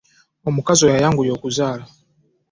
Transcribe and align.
Omukazi 0.49 0.81
Oyo 0.83 0.95
ayanguye 0.97 1.31
okuzaala 1.37 1.85